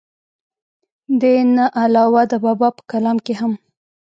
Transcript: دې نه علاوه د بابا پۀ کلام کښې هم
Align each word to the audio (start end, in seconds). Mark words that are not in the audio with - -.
دې 1.21 1.35
نه 1.55 1.65
علاوه 1.81 2.21
د 2.31 2.33
بابا 2.43 2.69
پۀ 2.75 2.81
کلام 2.91 3.17
کښې 3.25 3.33
هم 3.39 3.53